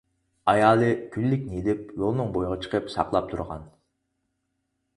ئايالى 0.53 0.87
كۈنلۈكنى 1.15 1.59
ئېلىپ 1.59 1.93
يولنىڭ 2.05 2.33
بويىغا 2.37 2.59
چىقىپ 2.65 2.89
ساقلاپ 2.97 3.31
تۇرغان. 3.35 3.69